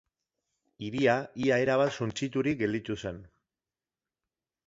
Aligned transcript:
Hiria 0.85 1.17
ia 1.43 1.59
erabat 1.65 1.93
suntsiturik 2.01 2.59
gelditu 2.63 2.97
zen. 3.05 3.23